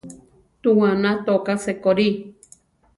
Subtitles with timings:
[0.61, 2.07] Tuána toká sekorí.